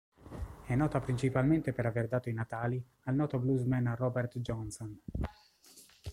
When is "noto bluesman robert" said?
3.13-4.39